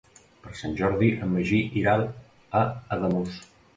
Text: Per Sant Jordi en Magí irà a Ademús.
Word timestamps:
Per 0.45 0.53
Sant 0.61 0.71
Jordi 0.79 1.09
en 1.25 1.29
Magí 1.35 1.59
irà 1.83 1.95
a 2.61 2.63
Ademús. 2.97 3.37